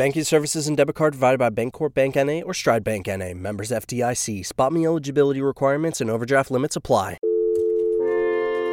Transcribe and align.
Banking 0.00 0.24
services 0.24 0.66
and 0.66 0.78
debit 0.78 0.94
card 0.94 1.12
provided 1.12 1.36
by 1.36 1.50
Bancorp 1.50 1.92
Bank 1.92 2.16
NA 2.16 2.40
or 2.40 2.54
Stride 2.54 2.82
Bank 2.82 3.06
NA. 3.06 3.34
Members 3.34 3.70
FDIC. 3.70 4.46
Spot 4.46 4.72
me 4.72 4.86
eligibility 4.86 5.42
requirements 5.42 6.00
and 6.00 6.08
overdraft 6.08 6.50
limits 6.50 6.74
apply. 6.74 7.18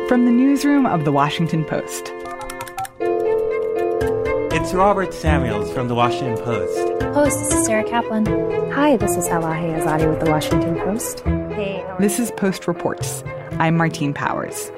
From 0.08 0.24
the 0.24 0.32
newsroom 0.32 0.86
of 0.86 1.04
The 1.04 1.12
Washington 1.12 1.66
Post. 1.66 2.14
It's 4.54 4.74
Robert 4.74 5.14
Samuels 5.14 5.70
from 5.74 5.90
The 5.90 5.96
Washington 5.96 6.42
Post. 6.46 7.04
Host, 7.14 7.38
this 7.40 7.54
is 7.56 7.66
Sarah 7.66 7.84
Kaplan. 7.84 8.26
Hi, 8.72 8.96
this 8.96 9.18
is 9.18 9.28
Elahe 9.28 9.82
Izadi 9.82 10.10
with 10.10 10.22
The 10.24 10.32
Washington 10.32 10.76
Post. 10.76 11.20
Hey. 11.26 11.86
This 12.00 12.20
is 12.20 12.32
Post 12.32 12.70
Reports. 12.70 13.22
I'm 13.60 13.76
Martine 13.76 14.14
Powers. 14.14 14.72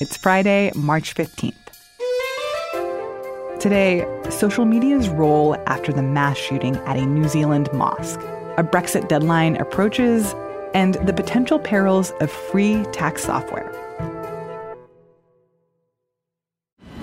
It's 0.00 0.16
Friday, 0.16 0.72
March 0.74 1.14
15th. 1.14 1.59
Today, 3.60 4.06
social 4.30 4.64
media's 4.64 5.10
role 5.10 5.54
after 5.66 5.92
the 5.92 6.02
mass 6.02 6.38
shooting 6.38 6.76
at 6.76 6.96
a 6.96 7.04
New 7.04 7.28
Zealand 7.28 7.68
mosque. 7.74 8.18
A 8.56 8.64
Brexit 8.64 9.06
deadline 9.08 9.56
approaches, 9.56 10.34
and 10.72 10.94
the 11.06 11.12
potential 11.12 11.58
perils 11.58 12.10
of 12.22 12.30
free 12.30 12.84
tax 12.92 13.24
software. 13.24 13.70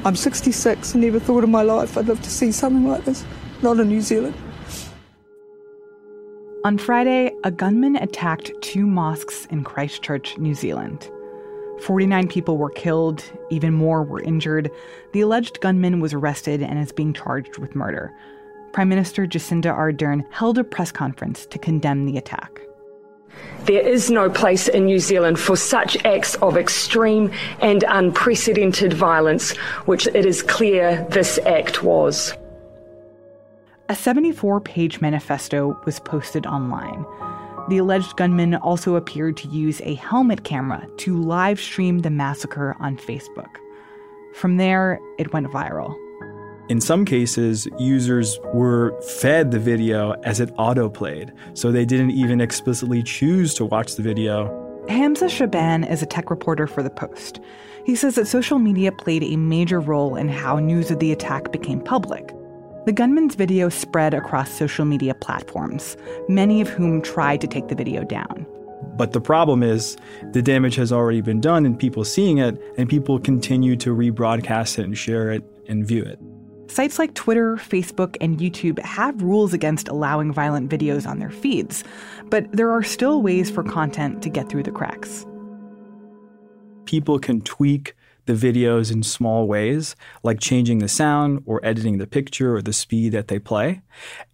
I'm 0.04 0.16
66 0.16 0.96
and 0.96 1.04
never 1.04 1.20
thought 1.20 1.44
in 1.44 1.52
my 1.52 1.62
life 1.62 1.96
I'd 1.96 2.08
live 2.08 2.24
to 2.24 2.30
see 2.32 2.52
something 2.52 2.88
like 2.88 3.06
this. 3.06 3.24
Not 3.62 3.80
in 3.80 3.88
New 3.88 4.02
Zealand. 4.02 4.34
On 6.66 6.80
Friday, 6.80 7.36
a 7.44 7.52
gunman 7.52 7.98
attacked 7.98 8.52
two 8.62 8.88
mosques 8.88 9.46
in 9.52 9.64
Christchurch, 9.64 10.40
New 10.40 10.56
Zealand. 10.56 11.12
49 11.82 12.28
people 12.28 12.58
were 12.58 12.70
killed, 12.70 13.24
even 13.50 13.74
more 13.74 14.04
were 14.04 14.22
injured. 14.22 14.72
The 15.14 15.22
alleged 15.22 15.62
gunman 15.62 16.00
was 16.00 16.14
arrested 16.14 16.62
and 16.64 16.80
is 16.80 16.92
being 16.92 17.14
charged 17.14 17.58
with 17.58 17.76
murder. 17.76 18.14
Prime 18.74 18.90
Minister 18.90 19.26
Jacinda 19.26 19.76
Ardern 19.76 20.26
held 20.32 20.58
a 20.58 20.64
press 20.64 20.92
conference 20.92 21.46
to 21.48 21.60
condemn 21.60 22.06
the 22.06 22.18
attack. 22.18 22.62
There 23.66 23.86
is 23.86 24.10
no 24.10 24.30
place 24.30 24.68
in 24.68 24.86
New 24.86 25.00
Zealand 25.00 25.40
for 25.40 25.56
such 25.56 25.98
acts 26.06 26.36
of 26.36 26.58
extreme 26.58 27.32
and 27.60 27.84
unprecedented 27.88 28.94
violence, 28.94 29.56
which 29.86 30.08
it 30.08 30.26
is 30.26 30.42
clear 30.42 31.06
this 31.10 31.38
act 31.46 31.84
was. 31.84 32.34
A 33.90 33.96
74 33.96 34.62
page 34.62 35.02
manifesto 35.02 35.80
was 35.86 36.00
posted 36.00 36.46
online. 36.46 37.06
The 37.70 37.78
alleged 37.80 38.16
gunman 38.16 38.56
also 38.56 38.96
appeared 38.96 39.36
to 39.38 39.48
use 39.50 39.82
a 39.82 39.96
helmet 39.96 40.46
camera 40.46 40.88
to 40.98 41.22
live 41.22 41.60
stream 41.60 42.00
the 42.00 42.10
massacre 42.10 42.76
on 42.80 42.98
Facebook. 42.98 43.58
From 44.34 44.58
there, 44.58 45.00
it 45.18 45.34
went 45.34 45.48
viral. 45.48 45.96
In 46.70 46.80
some 46.80 47.06
cases, 47.06 47.68
users 47.78 48.40
were 48.54 49.00
fed 49.02 49.52
the 49.52 49.60
video 49.60 50.12
as 50.24 50.40
it 50.40 50.54
autoplayed, 50.56 51.32
so 51.54 51.72
they 51.72 51.86
didn't 51.86 52.12
even 52.12 52.40
explicitly 52.40 53.04
choose 53.04 53.54
to 53.56 53.66
watch 53.66 53.96
the 53.96 54.04
video. 54.04 54.64
Hamza 54.88 55.28
Shaban 55.28 55.84
is 55.84 56.02
a 56.02 56.06
tech 56.06 56.30
reporter 56.30 56.68
for 56.68 56.82
The 56.82 56.90
Post. 56.90 57.42
He 57.86 57.96
says 57.96 58.16
that 58.16 58.28
social 58.28 58.60
media 58.60 58.92
played 58.92 59.24
a 59.24 59.36
major 59.36 59.80
role 59.80 60.16
in 60.16 60.30
how 60.30 60.60
news 60.60 60.92
of 60.92 61.00
the 61.00 61.12
attack 61.12 61.52
became 61.52 61.82
public. 61.82 62.34
The 62.88 62.94
gunman's 62.94 63.36
video 63.36 63.68
spread 63.68 64.14
across 64.14 64.50
social 64.50 64.86
media 64.86 65.14
platforms, 65.14 65.98
many 66.30 66.62
of 66.62 66.70
whom 66.70 67.02
tried 67.02 67.42
to 67.42 67.48
take 67.48 67.68
the 67.68 67.76
video 67.76 68.06
down. 68.06 68.48
But 68.96 69.12
the 69.12 69.20
problem 69.20 69.62
is 69.62 69.98
the 70.32 70.42
damage 70.42 70.76
has 70.76 70.94
already 70.94 71.20
been 71.20 71.42
done 71.42 71.66
and 71.66 71.78
people 71.78 72.06
seeing 72.06 72.38
it, 72.38 72.58
and 72.78 72.88
people 72.88 73.20
continue 73.20 73.76
to 73.76 73.94
rebroadcast 73.94 74.80
it 74.80 74.86
and 74.86 74.98
share 74.98 75.34
it 75.34 75.44
and 75.68 75.86
view 75.86 76.02
it. 76.02 76.18
Sites 76.72 76.98
like 76.98 77.14
Twitter, 77.14 77.58
Facebook, 77.58 78.16
and 78.22 78.38
YouTube 78.38 78.80
have 78.80 79.22
rules 79.22 79.54
against 79.54 79.90
allowing 79.90 80.32
violent 80.32 80.72
videos 80.72 81.06
on 81.06 81.20
their 81.20 81.30
feeds, 81.30 81.84
but 82.30 82.50
there 82.54 82.72
are 82.72 82.84
still 82.84 83.22
ways 83.22 83.50
for 83.50 83.64
content 83.64 84.22
to 84.24 84.30
get 84.30 84.48
through 84.48 84.64
the 84.64 84.72
cracks. 84.72 85.26
People 86.86 87.20
can 87.20 87.42
tweak 87.42 87.96
the 88.28 88.34
videos 88.34 88.92
in 88.92 89.04
small 89.04 89.48
ways, 89.48 89.96
like 90.24 90.40
changing 90.40 90.80
the 90.80 90.88
sound 90.88 91.42
or 91.46 91.60
editing 91.66 91.98
the 91.98 92.08
picture 92.08 92.56
or 92.56 92.62
the 92.62 92.74
speed 92.74 93.14
that 93.14 93.28
they 93.28 93.40
play. 93.40 93.82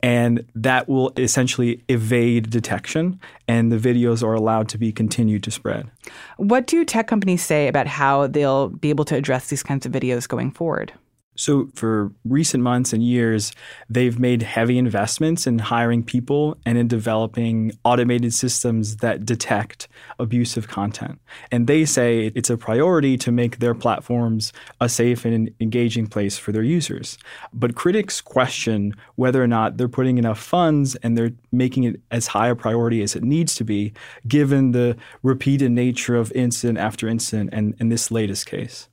And 0.02 0.46
that 0.56 0.90
will 0.90 1.14
essentially 1.18 1.84
evade 1.88 2.50
detection, 2.50 3.20
and 3.48 3.72
the 3.72 3.78
videos 3.78 4.22
are 4.22 4.34
allowed 4.34 4.68
to 4.70 4.78
be 4.78 4.92
continued 4.92 5.44
to 5.44 5.52
spread. 5.52 5.90
What 6.38 6.68
do 6.68 6.84
tech 6.84 7.08
companies 7.08 7.44
say 7.44 7.68
about 7.68 7.88
how 7.88 8.28
they'll 8.28 8.70
be 8.70 8.90
able 8.90 9.06
to 9.06 9.16
address 9.16 9.48
these 9.48 9.64
kinds 9.64 9.86
of 9.86 9.92
videos 9.92 10.28
going 10.28 10.52
forward? 10.52 10.92
So, 11.36 11.70
for 11.74 12.12
recent 12.26 12.64
months 12.64 12.94
and 12.94 13.04
years, 13.04 13.54
they've 13.90 14.20
made 14.20 14.44
heavy 14.44 14.78
investments 14.78 15.48
in 15.48 15.58
hiring 15.58 16.04
people 16.04 16.58
and 16.66 16.78
in 16.78 16.88
developing 16.88 17.72
automated 17.84 18.34
systems 18.34 18.98
that 18.98 19.26
detect 19.26 19.88
abusive 20.20 20.68
content. 20.68 21.20
And 21.52 21.66
they 21.66 21.86
say 21.86 22.32
it's 22.36 22.52
a 22.52 22.58
priority 22.58 23.18
to 23.18 23.32
make 23.32 23.58
their 23.58 23.74
platforms 23.74 24.54
a 24.80 24.88
safe 24.88 25.26
and 25.26 25.50
engaging 25.60 26.08
place 26.08 26.38
for 26.38 26.52
their 26.52 26.64
users. 26.64 27.18
But 27.52 27.76
critics 27.76 28.22
question 28.22 28.96
whether 29.16 29.42
or 29.42 29.48
not 29.48 29.78
they're 29.78 29.88
putting 29.88 30.18
enough 30.18 30.40
funds 30.40 30.96
and 30.98 31.18
they're 31.18 31.32
making 31.52 31.84
it 31.86 32.00
as 32.12 32.28
high 32.28 32.50
a 32.50 32.56
priority 32.56 33.02
as 33.02 33.16
it 33.16 33.24
needs 33.24 33.56
to 33.56 33.64
be, 33.64 33.94
given 34.28 34.72
the 34.72 34.96
repeated 35.24 35.72
nature 35.72 36.16
of 36.16 36.32
incident 36.34 36.78
after 36.78 37.08
incident 37.08 37.50
and 37.54 37.76
in 37.80 37.90
this 37.90 38.12
latest 38.12 38.46
case. 38.46 38.88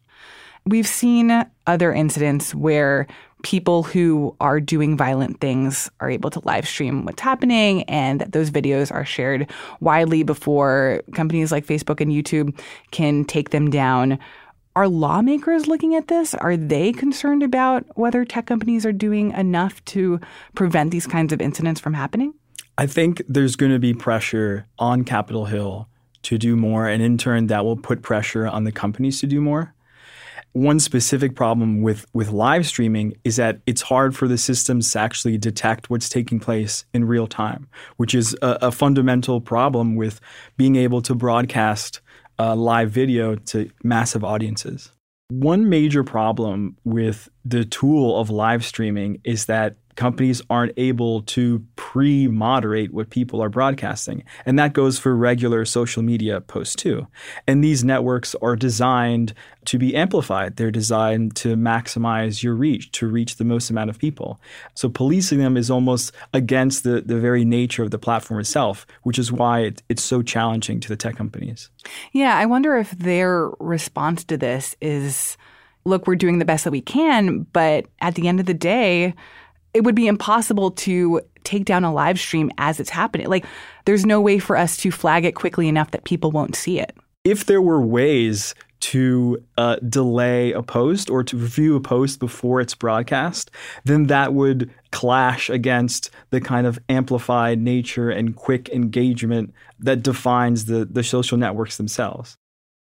We've 0.67 0.87
seen 0.87 1.47
other 1.67 1.93
incidents 1.93 2.55
where 2.55 3.07
people 3.43 3.83
who 3.83 4.37
are 4.41 4.61
doing 4.61 4.97
violent 4.97 5.41
things 5.41 5.91
are 6.01 6.11
able 6.11 6.31
to 6.31 6.41
live 6.45 6.69
stream 6.69 7.05
what's 7.05 7.23
happening 7.23 7.83
and 7.85 8.21
that 8.21 8.33
those 8.33 8.51
videos 8.51 8.93
are 8.93 9.05
shared 9.05 9.51
widely 9.81 10.23
before 10.23 11.03
companies 11.15 11.51
like 11.51 11.67
Facebook 11.67 12.01
and 12.01 12.13
YouTube 12.13 12.59
can 12.91 13.25
take 13.25 13.51
them 13.51 13.71
down. 13.71 14.19
Are 14.77 14.89
lawmakers 14.89 15.67
looking 15.67 15.95
at 15.95 16.09
this? 16.09 16.35
Are 16.35 16.57
they 16.57 16.93
concerned 16.93 17.43
about 17.43 17.85
whether 17.97 18.25
tech 18.25 18.47
companies 18.47 18.87
are 18.87 18.93
doing 18.93 19.33
enough 19.33 19.85
to 19.87 20.21
prevent 20.55 20.91
these 20.91 21.07
kinds 21.07 21.33
of 21.33 21.41
incidents 21.41 21.81
from 21.81 21.95
happening? 21.95 22.35
I 22.79 22.87
think 22.87 23.23
there's 23.29 23.57
going 23.57 23.73
to 23.73 23.79
be 23.79 23.95
pressure 23.95 24.67
on 24.79 25.05
Capitol 25.05 25.47
Hill 25.47 25.89
to 26.23 26.39
do 26.39 26.55
more, 26.55 26.87
and 26.87 27.03
in 27.03 27.19
turn, 27.19 27.49
that 27.49 27.65
will 27.65 27.77
put 27.77 28.03
pressure 28.03 28.47
on 28.47 28.65
the 28.65 28.73
companies 28.73 29.21
to 29.21 29.27
do 29.27 29.41
more. 29.41 29.75
One 30.53 30.81
specific 30.81 31.37
problem 31.37 31.81
with, 31.83 32.07
with 32.13 32.31
live 32.31 32.67
streaming 32.67 33.15
is 33.23 33.37
that 33.37 33.61
it's 33.67 33.83
hard 33.83 34.17
for 34.17 34.27
the 34.27 34.39
systems 34.39 34.91
to 34.93 34.99
actually 34.99 35.39
detect 35.39 35.91
what's 35.91 36.09
taking 36.09 36.41
place 36.41 36.85
in 36.93 37.05
real 37.05 37.29
time, 37.29 37.69
which 37.99 38.15
is 38.15 38.37
a, 38.43 38.59
a 38.63 38.73
fundamental 38.73 39.41
problem 39.41 39.95
with 39.95 40.21
being 40.57 40.75
able 40.75 41.03
to 41.03 41.15
broadcast 41.15 42.01
uh, 42.39 42.57
live 42.57 42.91
video 42.91 43.37
to 43.37 43.71
massive 43.85 44.25
audiences. 44.25 44.91
One 45.29 45.69
major 45.69 46.03
problem 46.03 46.77
with 46.85 47.29
the 47.45 47.65
tool 47.65 48.19
of 48.19 48.31
live 48.31 48.65
streaming 48.65 49.21
is 49.23 49.47
that 49.47 49.77
companies 50.01 50.41
aren't 50.49 50.73
able 50.79 51.21
to 51.21 51.63
pre 51.77 52.27
moderate 52.27 52.91
what 52.91 53.11
people 53.11 53.43
are 53.43 53.51
broadcasting. 53.51 54.25
And 54.47 54.59
that 54.59 54.73
goes 54.73 54.99
for 54.99 55.15
regular 55.15 55.67
social 55.67 56.03
media 56.03 56.41
posts 56.41 56.75
too. 56.75 57.07
And 57.47 57.63
these 57.63 57.85
networks 57.85 58.35
are 58.41 58.57
designed 58.57 59.35
to 59.67 59.77
be 59.77 59.95
amplified, 59.95 60.57
they're 60.57 60.71
designed 60.71 61.37
to 61.37 61.55
maximize 61.55 62.43
your 62.43 62.55
reach, 62.55 62.91
to 62.93 63.07
reach 63.07 63.37
the 63.37 63.45
most 63.45 63.69
amount 63.69 63.91
of 63.91 63.99
people. 63.99 64.41
So 64.75 64.89
policing 64.89 65.39
them 65.39 65.59
is 65.59 65.71
almost 65.71 66.13
against 66.33 66.83
the, 66.83 67.03
the 67.03 67.21
very 67.21 67.45
nature 67.45 67.83
of 67.83 67.91
the 67.91 67.99
platform 67.99 68.41
itself, 68.41 68.87
which 69.03 69.19
is 69.19 69.31
why 69.31 69.61
it, 69.61 69.83
it's 69.91 70.03
so 70.03 70.23
challenging 70.23 70.81
to 70.81 70.89
the 70.89 70.97
tech 70.97 71.15
companies. 71.15 71.69
Yeah, 72.13 72.39
I 72.39 72.47
wonder 72.47 72.79
if 72.79 72.91
their 72.93 73.51
response 73.61 74.25
to 74.25 74.39
this 74.39 74.75
is 74.81 75.37
look, 75.85 76.07
we're 76.07 76.17
doing 76.17 76.39
the 76.39 76.45
best 76.47 76.65
that 76.65 76.71
we 76.71 76.81
can, 76.81 77.47
but 77.53 77.87
at 78.01 78.15
the 78.15 78.29
end 78.29 78.41
of 78.41 78.47
the 78.47 78.55
day, 78.55 79.15
it 79.75 79.85
would 79.85 79.95
be 79.95 80.07
impossible 80.07 80.71
to 80.73 81.21
take 81.45 81.65
down 81.65 81.85
a 81.85 81.93
live 81.93 82.19
stream 82.19 82.51
as 82.59 82.81
it's 82.81 82.91
happening. 82.91 83.29
Like, 83.29 83.47
there's 83.85 84.05
no 84.05 84.21
way 84.21 84.39
for 84.39 84.57
us 84.57 84.77
to 84.79 84.91
flag 84.91 85.25
it 85.25 85.35
quickly 85.35 85.69
enough 85.69 85.91
that 85.93 86.05
people 86.05 86.31
won't 86.31 86.55
see 86.55 86.79
it. 86.81 86.97
If 87.25 87.47
there 87.47 87.63
were 87.63 87.81
ways 87.81 88.55
to 88.81 89.43
uh, 89.59 89.77
delay 89.77 90.53
a 90.53 90.63
post 90.63 91.11
or 91.11 91.23
to 91.23 91.37
review 91.37 91.77
a 91.77 91.81
post 91.81 92.19
before 92.19 92.61
it's 92.61 92.75
broadcast, 92.75 93.51
then 93.85 94.07
that 94.07 94.33
would 94.33 94.71
clash 94.91 95.51
against 95.51 96.11
the 96.31 96.41
kind 96.41 96.67
of 96.67 96.79
amplified 96.89 97.61
nature 97.61 98.11
and 98.11 98.35
quick 98.37 98.69
engagement 98.71 99.53
that 99.79 100.03
defines 100.03 100.65
the, 100.65 100.87
the 100.87 101.03
social 101.03 101.37
networks 101.37 101.77
themselves. 101.77 102.37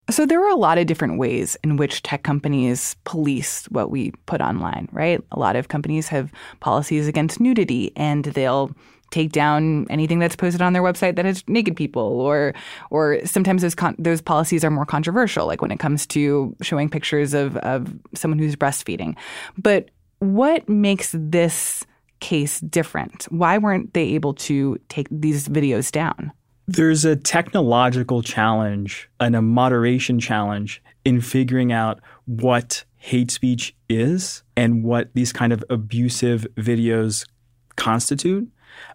So 0.10 0.26
there 0.26 0.44
are 0.44 0.50
a 0.50 0.56
lot 0.56 0.78
of 0.78 0.88
different 0.88 1.20
ways 1.20 1.56
in 1.64 1.78
which 1.78 2.02
tech 2.02 2.24
companies 2.24 2.96
police 3.04 3.66
what 3.66 3.92
we 3.92 4.12
put 4.26 4.42
online, 4.42 4.88
right? 4.92 5.22
A 5.32 5.40
lot 5.40 5.56
of 5.56 5.68
companies 5.68 6.08
have 6.08 6.32
policies 6.60 7.08
against 7.08 7.40
nudity 7.40 7.92
and 7.96 8.26
they'll 8.26 8.72
take 9.12 9.32
down 9.32 9.88
anything 9.90 10.20
that's 10.20 10.36
posted 10.36 10.62
on 10.62 10.74
their 10.74 10.84
website 10.84 11.16
that 11.16 11.26
has 11.26 11.44
naked 11.48 11.76
people 11.76 12.22
or 12.22 12.54
or 12.92 13.20
sometimes 13.26 13.62
those 13.62 13.76
con- 13.76 13.96
those 13.98 14.22
policies 14.22 14.64
are 14.64 14.70
more 14.70 14.86
controversial 14.86 15.48
like 15.48 15.62
when 15.62 15.72
it 15.72 15.80
comes 15.80 16.06
to 16.06 16.56
showing 16.62 16.90
pictures 16.90 17.34
of 17.34 17.58
of 17.58 17.94
someone 18.14 18.40
who's 18.40 18.56
breastfeeding. 18.56 19.16
But 19.58 19.90
what 20.20 20.68
makes 20.70 21.16
this 21.18 21.86
case 22.20 22.60
different? 22.62 23.24
Why 23.32 23.58
weren't 23.58 23.94
they 23.94 24.04
able 24.14 24.34
to 24.36 24.78
take 24.90 25.08
these 25.10 25.48
videos 25.48 25.92
down? 25.92 26.32
There's 26.72 27.04
a 27.04 27.16
technological 27.16 28.22
challenge 28.22 29.10
and 29.20 29.36
a 29.36 29.42
moderation 29.42 30.20
challenge 30.20 30.84
in 31.04 31.20
figuring 31.20 31.72
out 31.72 32.00
what 32.28 32.84
hate 32.98 33.32
speech 33.32 33.76
is 33.90 34.44
and 34.56 34.84
what 34.84 35.10
these 35.16 35.34
kind 35.34 35.52
of 35.52 35.64
abusive 35.72 36.46
videos 36.58 37.28
constitute 37.76 38.48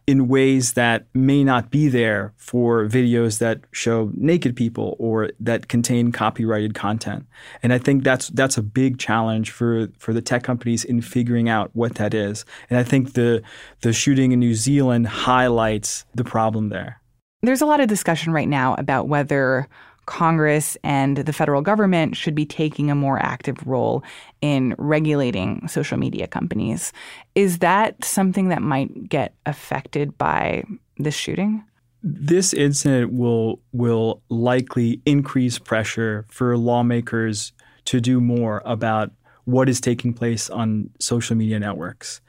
in 0.07 0.29
ways 0.29 0.75
that 0.75 1.07
may 1.15 1.43
not 1.43 1.73
be 1.73 1.89
there 1.89 2.33
for 2.37 2.87
videos 2.87 3.41
that 3.41 3.63
show 3.73 4.13
naked 4.15 4.55
people 4.55 4.95
or 5.01 5.31
that 5.41 5.67
contain 5.67 6.13
copyrighted 6.13 6.77
content. 6.77 7.27
And 7.61 7.73
I 7.73 7.79
think 7.79 8.05
that's 8.05 8.29
that's 8.29 8.57
a 8.57 8.63
big 8.63 9.01
challenge 9.01 9.51
for 9.51 9.89
for 9.99 10.13
the 10.13 10.23
tech 10.23 10.45
companies 10.45 10.85
in 10.85 11.01
figuring 11.01 11.49
out 11.49 11.71
what 11.73 11.97
that 11.97 12.15
is. 12.15 12.45
And 12.71 12.79
I 12.79 12.85
think 12.85 13.15
the 13.15 13.43
the 13.81 13.93
shooting 13.93 14.31
in 14.31 14.39
New 14.39 14.55
Zealand 14.55 15.09
highlights 15.09 16.05
the 16.15 16.23
problem 16.23 16.69
there. 16.69 17.01
There's 17.45 17.61
a 17.61 17.67
lot 17.67 17.81
of 17.81 17.89
discussion 17.89 18.33
right 18.33 18.49
now 18.49 18.75
about 18.77 19.07
whether 19.07 19.69
Congress 20.07 20.77
and 20.83 21.19
the 21.19 21.33
federal 21.33 21.63
government 21.63 22.17
should 22.17 22.35
be 22.35 22.47
taking 22.47 22.91
a 22.91 22.95
more 22.95 23.19
active 23.23 23.67
role 23.67 24.03
in 24.41 24.75
regulating 24.79 25.67
social 25.69 25.99
media 25.99 26.27
companies. 26.27 26.93
Is 27.35 27.59
that 27.59 28.03
something 28.03 28.49
that 28.49 28.63
might 28.63 29.09
get 29.09 29.35
affected 29.47 30.17
by 30.17 30.65
this 30.99 31.15
shooting? 31.15 31.63
This 32.03 32.53
incident 32.53 33.13
will 33.13 33.61
will 33.73 34.23
likely 34.29 35.01
increase 35.07 35.59
pressure 35.59 36.27
for 36.29 36.57
lawmakers 36.57 37.53
to 37.87 38.01
do 38.01 38.21
more 38.21 38.63
about 38.65 39.11
what 39.45 39.69
is 39.69 39.81
taking 39.81 40.13
place 40.13 40.49
on 40.51 40.91
social 41.01 41.37
media 41.37 41.59
networks. 41.59 42.21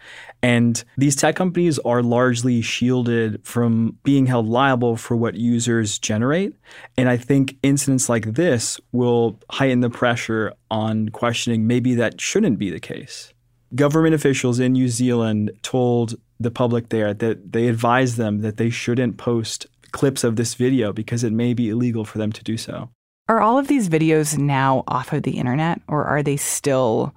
And 0.42 0.84
these 0.98 1.16
tech 1.16 1.36
companies 1.36 1.80
are 1.80 2.04
largely 2.04 2.62
shielded 2.62 3.46
from 3.46 3.98
being 4.04 4.26
held 4.26 4.48
liable 4.48 4.98
for 4.98 5.16
what 5.16 5.36
users 5.36 5.98
generate. 5.98 6.54
And 6.98 7.10
I 7.10 7.18
think 7.18 7.58
incidents 7.64 8.10
like 8.10 8.34
this 8.34 8.80
will 8.92 9.40
heighten 9.50 9.80
the 9.80 9.90
pressure 9.90 10.54
on 10.70 11.10
questioning 11.10 11.68
maybe 11.68 11.96
that 11.96 12.20
shouldn't 12.20 12.60
be 12.60 12.70
the 12.70 12.80
case. 12.80 13.34
Government 13.74 14.14
officials 14.14 14.60
in 14.60 14.74
New 14.74 14.90
Zealand 14.90 15.52
told 15.62 16.16
the 16.40 16.52
public 16.52 16.90
there 16.90 17.14
that 17.14 17.54
they 17.54 17.68
advised 17.68 18.18
them 18.18 18.42
that 18.42 18.58
they 18.58 18.70
shouldn't 18.70 19.18
post 19.18 19.68
clips 19.92 20.24
of 20.24 20.36
this 20.36 20.56
video 20.56 20.92
because 20.92 21.24
it 21.24 21.32
may 21.32 21.54
be 21.54 21.70
illegal 21.70 22.04
for 22.04 22.18
them 22.18 22.32
to 22.34 22.44
do 22.44 22.58
so. 22.58 22.90
Are 23.28 23.42
all 23.42 23.58
of 23.58 23.68
these 23.68 23.90
videos 23.90 24.38
now 24.38 24.84
off 24.88 25.12
of 25.12 25.24
the 25.24 25.40
internet, 25.40 25.82
or 25.88 26.04
are 26.04 26.22
they 26.22 26.38
still 26.38 27.16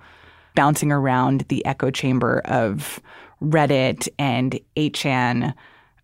bouncing 0.55 0.91
around 0.91 1.43
the 1.49 1.65
echo 1.67 1.91
chamber 1.91 2.41
of 2.47 2.99
Reddit 3.43 4.09
and 4.19 4.59
8chan 4.75 5.53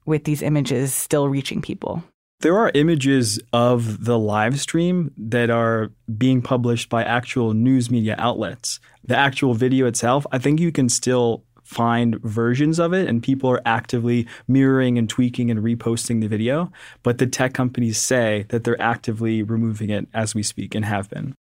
with 0.04 0.24
these 0.24 0.42
images 0.42 0.94
still 0.94 1.30
reaching 1.30 1.62
people? 1.62 2.04
There 2.40 2.58
are 2.58 2.70
images 2.74 3.40
of 3.54 4.04
the 4.04 4.18
live 4.18 4.60
stream 4.60 5.10
that 5.16 5.48
are 5.48 5.90
being 6.18 6.42
published 6.42 6.90
by 6.90 7.02
actual 7.02 7.54
news 7.54 7.90
media 7.90 8.14
outlets. 8.18 8.80
The 9.04 9.16
actual 9.16 9.54
video 9.54 9.86
itself, 9.86 10.26
I 10.30 10.36
think 10.36 10.60
you 10.60 10.70
can 10.70 10.90
still 10.90 11.44
find 11.64 12.20
versions 12.22 12.78
of 12.78 12.92
it 12.92 13.08
and 13.08 13.22
people 13.22 13.50
are 13.50 13.62
actively 13.66 14.28
mirroring 14.46 14.98
and 14.98 15.08
tweaking 15.08 15.50
and 15.50 15.60
reposting 15.60 16.20
the 16.20 16.28
video. 16.28 16.70
But 17.02 17.18
the 17.18 17.26
tech 17.26 17.54
companies 17.54 17.98
say 17.98 18.44
that 18.50 18.62
they're 18.64 18.80
actively 18.80 19.42
removing 19.42 19.90
it 19.90 20.06
as 20.14 20.34
we 20.34 20.42
speak 20.42 20.74
and 20.74 20.84
have 20.84 21.10
been. 21.10 21.34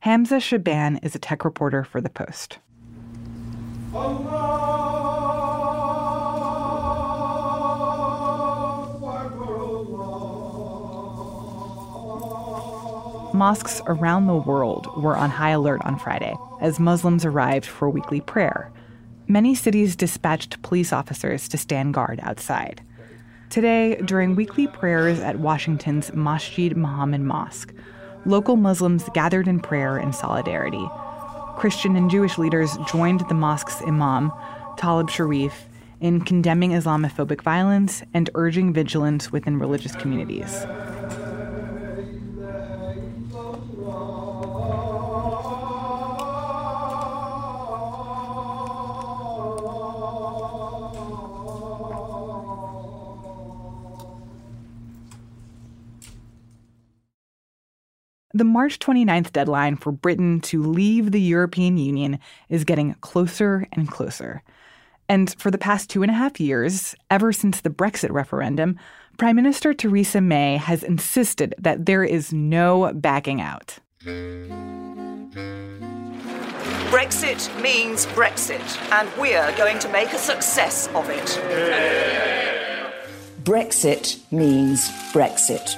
Hamza 0.00 0.40
Shaban 0.40 0.96
is 1.02 1.14
a 1.14 1.18
tech 1.18 1.44
reporter 1.44 1.84
for 1.84 2.00
The 2.00 2.08
Post. 2.08 2.58
Mosques 13.34 13.80
around 13.86 14.26
the 14.26 14.34
world 14.34 14.86
were 15.02 15.16
on 15.16 15.30
high 15.30 15.50
alert 15.50 15.80
on 15.84 15.98
Friday 15.98 16.34
as 16.60 16.80
Muslims 16.80 17.24
arrived 17.24 17.66
for 17.66 17.88
weekly 17.88 18.20
prayer 18.20 18.70
many 19.30 19.54
cities 19.54 19.94
dispatched 19.94 20.60
police 20.62 20.92
officers 20.92 21.48
to 21.48 21.56
stand 21.56 21.94
guard 21.94 22.18
outside. 22.22 22.82
Today, 23.48 23.96
during 24.04 24.34
weekly 24.34 24.66
prayers 24.66 25.20
at 25.20 25.38
Washington's 25.38 26.12
Masjid 26.12 26.76
Muhammad 26.76 27.20
Mosque, 27.20 27.72
local 28.26 28.56
Muslims 28.56 29.08
gathered 29.14 29.48
in 29.48 29.60
prayer 29.60 29.98
in 29.98 30.12
solidarity. 30.12 30.84
Christian 31.56 31.96
and 31.96 32.10
Jewish 32.10 32.38
leaders 32.38 32.76
joined 32.90 33.20
the 33.28 33.34
mosque's 33.34 33.80
imam, 33.82 34.32
Talib 34.76 35.08
Shareef, 35.08 35.52
in 36.00 36.22
condemning 36.22 36.70
Islamophobic 36.70 37.42
violence 37.42 38.02
and 38.14 38.30
urging 38.34 38.72
vigilance 38.72 39.30
within 39.30 39.58
religious 39.58 39.94
communities. 39.96 40.66
The 58.40 58.44
March 58.44 58.78
29th 58.78 59.32
deadline 59.32 59.76
for 59.76 59.92
Britain 59.92 60.40
to 60.44 60.62
leave 60.62 61.12
the 61.12 61.20
European 61.20 61.76
Union 61.76 62.18
is 62.48 62.64
getting 62.64 62.94
closer 63.02 63.66
and 63.70 63.86
closer. 63.86 64.42
And 65.10 65.34
for 65.38 65.50
the 65.50 65.58
past 65.58 65.90
two 65.90 66.02
and 66.02 66.10
a 66.10 66.14
half 66.14 66.40
years, 66.40 66.94
ever 67.10 67.34
since 67.34 67.60
the 67.60 67.68
Brexit 67.68 68.10
referendum, 68.10 68.78
Prime 69.18 69.36
Minister 69.36 69.74
Theresa 69.74 70.22
May 70.22 70.56
has 70.56 70.82
insisted 70.82 71.54
that 71.58 71.84
there 71.84 72.02
is 72.02 72.32
no 72.32 72.90
backing 72.94 73.42
out. 73.42 73.78
Brexit 76.88 77.60
means 77.60 78.06
Brexit, 78.06 78.90
and 78.90 79.06
we're 79.18 79.54
going 79.58 79.78
to 79.80 79.88
make 79.90 80.14
a 80.14 80.18
success 80.18 80.88
of 80.94 81.10
it. 81.10 81.26
Brexit 83.44 84.18
means 84.32 84.88
Brexit. 85.12 85.76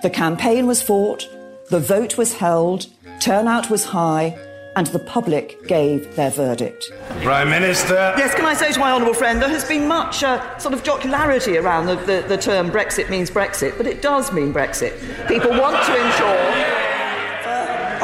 The 0.00 0.08
campaign 0.08 0.66
was 0.66 0.80
fought, 0.80 1.28
the 1.72 1.80
vote 1.80 2.18
was 2.18 2.34
held, 2.34 2.86
turnout 3.18 3.70
was 3.70 3.82
high, 3.82 4.38
and 4.76 4.88
the 4.88 4.98
public 4.98 5.66
gave 5.66 6.14
their 6.16 6.30
verdict. 6.30 6.92
Prime 7.22 7.48
Minister. 7.48 8.12
Yes, 8.18 8.34
can 8.34 8.44
I 8.44 8.52
say 8.52 8.72
to 8.72 8.78
my 8.78 8.92
honourable 8.92 9.14
friend, 9.14 9.40
there 9.40 9.48
has 9.48 9.66
been 9.66 9.88
much 9.88 10.22
uh, 10.22 10.58
sort 10.58 10.74
of 10.74 10.82
jocularity 10.82 11.56
around 11.56 11.86
the, 11.86 11.96
the, 11.96 12.26
the 12.28 12.36
term 12.36 12.70
Brexit 12.70 13.08
means 13.08 13.30
Brexit, 13.30 13.78
but 13.78 13.86
it 13.86 14.02
does 14.02 14.34
mean 14.34 14.52
Brexit. 14.52 14.92
People 15.28 15.48
want 15.52 15.82
to 15.86 15.92
ensure. 15.92 16.36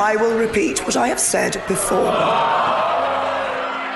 I 0.00 0.16
will 0.18 0.38
repeat 0.38 0.78
what 0.86 0.96
I 0.96 1.08
have 1.08 1.20
said 1.20 1.62
before. 1.68 2.08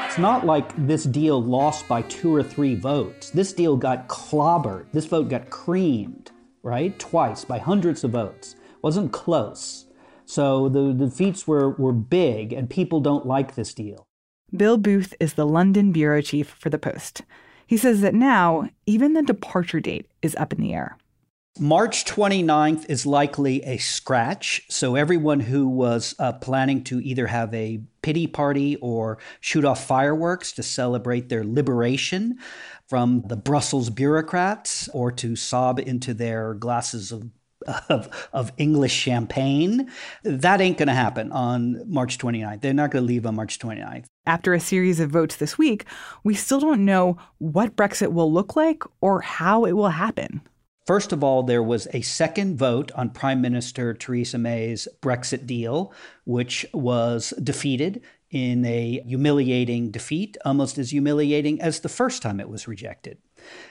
It's 0.07 0.19
not 0.19 0.45
like 0.45 0.71
this 0.87 1.05
deal 1.05 1.43
lost 1.43 1.89
by 1.89 2.03
two 2.03 2.35
or 2.35 2.43
three 2.43 2.75
votes. 2.75 3.31
This 3.31 3.55
deal 3.55 3.79
got 3.79 4.07
clobbered. 4.07 4.85
This 4.93 5.07
vote 5.07 5.31
got 5.31 5.49
creamed, 5.49 6.31
right? 6.63 6.99
Twice 6.99 7.47
by 7.47 7.57
hundreds 7.57 8.05
of 8.05 8.11
votes 8.11 8.57
wasn't 8.83 9.13
close. 9.13 9.87
So 10.25 10.69
the 10.69 10.93
defeats 10.93 11.47
were, 11.47 11.71
were 11.71 11.93
big, 11.93 12.53
and 12.53 12.69
people 12.69 13.01
don't 13.01 13.27
like 13.27 13.55
this 13.55 13.75
deal. 13.75 14.07
Bill 14.55 14.77
Booth 14.77 15.15
is 15.19 15.35
the 15.35 15.47
London 15.47 15.93
bureau 15.93 16.21
chief 16.21 16.49
for 16.49 16.69
The 16.69 16.79
Post. 16.79 17.23
He 17.67 17.77
says 17.77 18.01
that 18.03 18.15
now, 18.15 18.69
even 18.87 19.15
the 19.15 19.23
departure 19.23 19.81
date 19.81 20.07
is 20.21 20.37
up 20.37 20.53
in 20.53 20.61
the 20.61 20.75
air. 20.75 20.99
March 21.59 22.07
29th 22.07 22.87
is 22.89 23.05
likely 23.05 23.63
a 23.65 23.77
scratch. 23.77 24.63
So, 24.71 24.95
everyone 24.95 25.41
who 25.41 25.69
was 25.69 26.15
uh, 26.19 26.33
planning 26.33 26.83
to 26.85 26.99
either 27.01 27.27
have 27.27 27.53
a 27.53 27.83
pity 28.01 28.27
party 28.27 28.77
or 28.77 29.19
shoot 29.41 29.65
off 29.65 29.87
fireworks 29.87 30.53
to 30.53 30.63
celebrate 30.63 31.29
their 31.29 31.45
liberation 31.45 32.39
from 32.89 33.23
the 33.27 33.37
Brussels 33.37 33.91
bureaucrats 33.91 34.89
or 34.89 35.13
to 35.13 35.37
sob 35.37 35.79
into 35.79 36.15
their 36.15 36.55
glasses 36.55 37.13
of 37.13 37.31
of, 37.89 38.29
of 38.33 38.53
English 38.57 38.93
champagne. 38.93 39.91
That 40.23 40.61
ain't 40.61 40.79
going 40.79 40.89
to 40.89 40.95
happen 40.95 41.33
on 41.33 41.83
March 41.87 42.19
29th. 42.19 42.61
They're 42.61 42.75
not 42.75 42.91
going 42.91 43.05
to 43.05 43.09
leave 43.09 43.27
on 43.27 43.37
March 43.37 43.59
29th. 43.59 44.07
After 44.27 44.55
a 44.55 44.61
series 44.61 45.01
of 45.01 45.11
votes 45.11 45.37
this 45.37 45.59
week, 45.59 45.85
we 46.25 46.35
still 46.35 46.61
don't 46.61 46.85
know 46.85 47.17
what 47.39 47.77
Brexit 47.77 48.13
will 48.13 48.33
look 48.33 48.57
like 48.57 48.83
or 49.01 49.21
how 49.21 49.65
it 49.65 49.73
will 49.73 49.89
happen. 49.89 50.43
First 50.87 51.13
of 51.13 51.23
all, 51.23 51.45
there 51.45 51.63
was 51.63 51.87
a 51.93 52.01
second 52.01 52.59
vote 52.59 52.91
on 52.97 53.11
Prime 53.11 53.41
Minister 53.41 53.95
Theresa 53.95 54.37
May's 54.37 54.89
Brexit 55.01 55.47
deal, 55.47 55.93
which 56.25 56.67
was 56.75 57.33
defeated 57.43 58.03
in 58.33 58.65
a 58.65 59.01
humiliating 59.07 59.91
defeat, 59.91 60.37
almost 60.45 60.79
as 60.79 60.91
humiliating 60.91 61.61
as 61.61 61.81
the 61.81 61.89
first 61.89 62.23
time 62.23 62.41
it 62.41 62.49
was 62.49 62.67
rejected. 62.67 63.19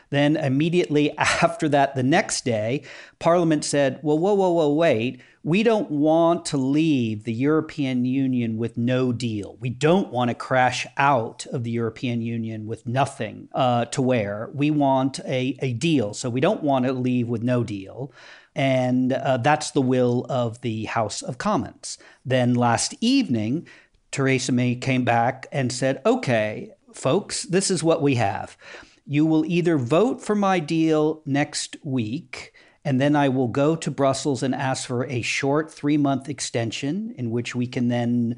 Then, 0.09 0.37
immediately 0.37 1.17
after 1.17 1.69
that, 1.69 1.95
the 1.95 2.03
next 2.03 2.45
day, 2.45 2.83
Parliament 3.19 3.63
said, 3.65 3.99
Well, 4.01 4.19
whoa, 4.19 4.33
whoa, 4.33 4.51
whoa, 4.51 4.73
wait. 4.73 5.21
We 5.43 5.63
don't 5.63 5.89
want 5.89 6.45
to 6.47 6.57
leave 6.57 7.23
the 7.23 7.33
European 7.33 8.05
Union 8.05 8.57
with 8.57 8.77
no 8.77 9.11
deal. 9.11 9.57
We 9.59 9.71
don't 9.71 10.11
want 10.11 10.29
to 10.29 10.35
crash 10.35 10.85
out 10.97 11.47
of 11.47 11.63
the 11.63 11.71
European 11.71 12.21
Union 12.21 12.67
with 12.67 12.85
nothing 12.85 13.49
uh, 13.53 13.85
to 13.85 14.03
wear. 14.03 14.51
We 14.53 14.69
want 14.69 15.19
a, 15.21 15.57
a 15.59 15.73
deal. 15.73 16.13
So 16.13 16.29
we 16.29 16.41
don't 16.41 16.61
want 16.61 16.85
to 16.85 16.93
leave 16.93 17.27
with 17.27 17.41
no 17.41 17.63
deal. 17.63 18.13
And 18.55 19.13
uh, 19.13 19.37
that's 19.37 19.71
the 19.71 19.81
will 19.81 20.27
of 20.29 20.61
the 20.61 20.85
House 20.85 21.23
of 21.23 21.39
Commons. 21.39 21.97
Then 22.23 22.53
last 22.53 22.93
evening, 23.01 23.67
Theresa 24.11 24.51
May 24.51 24.75
came 24.75 25.05
back 25.05 25.47
and 25.51 25.71
said, 25.71 26.01
okay, 26.05 26.71
folks, 26.93 27.43
this 27.43 27.71
is 27.71 27.83
what 27.83 28.01
we 28.01 28.15
have. 28.15 28.57
You 29.05 29.25
will 29.25 29.45
either 29.45 29.77
vote 29.77 30.21
for 30.21 30.35
my 30.35 30.59
deal 30.59 31.21
next 31.25 31.77
week, 31.83 32.53
and 32.83 32.99
then 32.99 33.15
I 33.15 33.29
will 33.29 33.47
go 33.47 33.75
to 33.75 33.91
Brussels 33.91 34.41
and 34.41 34.55
ask 34.55 34.87
for 34.87 35.05
a 35.05 35.21
short 35.21 35.71
three 35.71 35.97
month 35.97 36.29
extension 36.29 37.13
in 37.17 37.29
which 37.29 37.55
we 37.55 37.67
can 37.67 37.89
then 37.89 38.37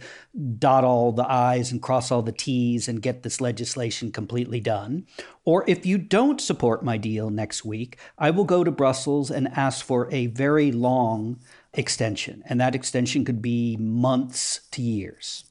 dot 0.58 0.84
all 0.84 1.12
the 1.12 1.30
I's 1.30 1.72
and 1.72 1.82
cross 1.82 2.12
all 2.12 2.22
the 2.22 2.32
T's 2.32 2.88
and 2.88 3.02
get 3.02 3.24
this 3.24 3.40
legislation 3.40 4.12
completely 4.12 4.60
done. 4.60 5.06
Or 5.46 5.64
if 5.68 5.86
you 5.86 5.98
don't 5.98 6.42
support 6.42 6.84
my 6.84 6.98
deal 6.98 7.30
next 7.30 7.64
week, 7.64 7.98
I 8.18 8.32
will 8.32 8.44
go 8.46 8.64
to 8.64 8.72
Brussels 8.72 9.32
and 9.32 9.48
ask 9.50 9.86
for 9.86 10.12
a 10.12 10.28
very 10.28 10.72
long 10.72 11.40
extension. 11.74 12.44
And 12.46 12.60
that 12.60 12.76
extension 12.76 13.24
could 13.24 13.42
be 13.42 13.78
months 13.78 14.62
to 14.72 14.82
years. 14.82 15.46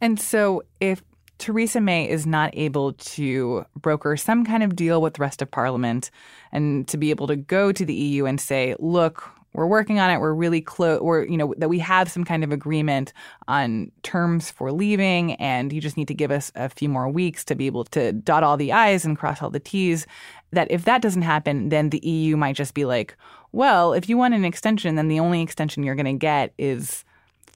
And 0.00 0.20
so 0.20 0.64
if 0.80 1.02
Theresa 1.38 1.80
May 1.80 2.08
is 2.08 2.26
not 2.26 2.50
able 2.54 2.92
to 2.92 3.66
broker 3.76 4.16
some 4.16 4.44
kind 4.44 4.62
of 4.62 4.76
deal 4.76 5.02
with 5.02 5.14
the 5.14 5.20
rest 5.20 5.42
of 5.42 5.50
Parliament 5.50 6.10
and 6.52 6.86
to 6.88 6.96
be 6.96 7.10
able 7.10 7.26
to 7.26 7.36
go 7.36 7.72
to 7.72 7.84
the 7.84 7.94
EU 7.94 8.24
and 8.24 8.40
say, 8.40 8.76
look, 8.78 9.30
we're 9.54 9.66
working 9.66 10.00
on 10.00 10.10
it. 10.10 10.18
We're 10.18 10.34
really 10.34 10.60
close. 10.60 11.00
We're, 11.00 11.24
you 11.24 11.36
know, 11.36 11.54
that 11.58 11.68
we 11.68 11.78
have 11.78 12.10
some 12.10 12.24
kind 12.24 12.42
of 12.42 12.50
agreement 12.50 13.12
on 13.46 13.90
terms 14.02 14.50
for 14.50 14.72
leaving, 14.72 15.34
and 15.34 15.72
you 15.72 15.80
just 15.80 15.96
need 15.96 16.08
to 16.08 16.14
give 16.14 16.32
us 16.32 16.50
a 16.56 16.68
few 16.68 16.88
more 16.88 17.08
weeks 17.08 17.44
to 17.44 17.54
be 17.54 17.66
able 17.66 17.84
to 17.84 18.12
dot 18.12 18.42
all 18.42 18.56
the 18.56 18.72
I's 18.72 19.04
and 19.04 19.16
cross 19.16 19.40
all 19.40 19.50
the 19.50 19.60
T's. 19.60 20.06
That 20.50 20.70
if 20.70 20.84
that 20.84 21.02
doesn't 21.02 21.22
happen, 21.22 21.68
then 21.68 21.90
the 21.90 22.04
EU 22.06 22.36
might 22.36 22.56
just 22.56 22.74
be 22.74 22.84
like, 22.84 23.16
well, 23.52 23.92
if 23.92 24.08
you 24.08 24.16
want 24.16 24.34
an 24.34 24.44
extension, 24.44 24.96
then 24.96 25.08
the 25.08 25.20
only 25.20 25.40
extension 25.40 25.84
you're 25.84 25.94
going 25.94 26.06
to 26.06 26.12
get 26.14 26.52
is 26.58 27.04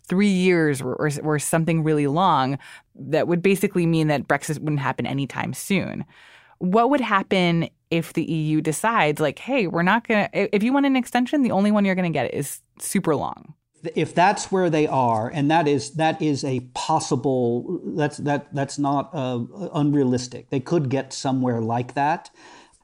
three 0.09 0.29
years 0.29 0.81
or, 0.81 0.95
or, 0.95 1.11
or 1.23 1.38
something 1.38 1.83
really 1.83 2.07
long 2.07 2.59
that 2.95 3.29
would 3.29 3.43
basically 3.43 3.87
mean 3.87 4.09
that 4.09 4.27
Brexit 4.27 4.59
wouldn't 4.59 4.81
happen 4.81 5.07
anytime 5.07 5.53
soon. 5.53 6.05
What 6.59 6.91
would 6.91 7.00
happen 7.00 7.69
if 7.91 8.12
the 8.12 8.25
EU 8.25 8.61
decides, 8.61 9.21
like, 9.21 9.38
hey, 9.38 9.67
we're 9.67 9.83
not 9.83 10.07
going 10.07 10.29
to, 10.29 10.55
if 10.55 10.62
you 10.62 10.73
want 10.73 10.87
an 10.87 10.97
extension, 10.97 11.43
the 11.43 11.53
only 11.53 11.71
one 11.71 11.85
you're 11.85 11.95
going 11.95 12.12
to 12.12 12.17
get 12.17 12.35
is 12.35 12.61
super 12.79 13.15
long? 13.15 13.55
If 13.95 14.12
that's 14.12 14.50
where 14.50 14.69
they 14.69 14.88
are, 14.88 15.29
and 15.29 15.49
that 15.53 15.69
is 15.69 15.93
that 15.93 16.21
is 16.21 16.43
a 16.43 16.59
possible 16.75 17.81
that's 17.97 18.17
that 18.17 18.53
that's 18.53 18.77
not 18.77 19.15
uh, 19.15 19.38
unrealistic. 19.73 20.50
They 20.50 20.59
could 20.59 20.88
get 20.88 21.12
somewhere 21.12 21.61
like 21.61 21.95
that. 21.95 22.29